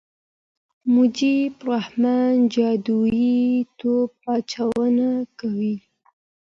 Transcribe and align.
مجيب 0.93 1.53
الرحمن 1.61 2.35
جادويي 2.55 3.37
توپ 3.79 4.11
اچونه 4.35 5.09
کوي. 5.39 5.75